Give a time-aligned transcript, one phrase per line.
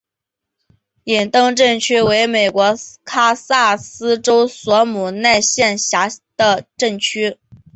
[1.03, 2.73] 伊登镇区为美国
[3.05, 7.37] 堪萨斯州索姆奈县辖下的镇区。